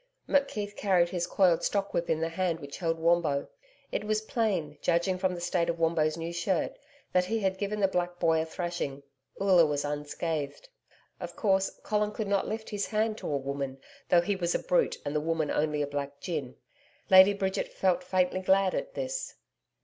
[0.27, 3.47] McKeith carried his coiled stockwhip in the hand which held Wombo.
[3.91, 6.79] It was plain, judging from the state of Wombo's new shirt,
[7.13, 9.03] that he had given the black boy a thrashing;
[9.39, 10.67] Oola was unscathed.
[11.19, 13.77] Of course, Colin could not lift his hand to a woman,
[14.09, 16.55] though he was a brute and the woman only a black gin.
[17.11, 19.35] Lady Bridget felt faintly glad at this.